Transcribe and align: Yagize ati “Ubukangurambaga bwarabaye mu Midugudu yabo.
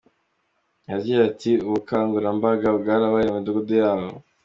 Yagize 0.89 1.19
ati 1.29 1.51
“Ubukangurambaga 1.67 2.67
bwarabaye 2.79 3.25
mu 3.29 3.35
Midugudu 3.39 3.73
yabo. 3.81 4.07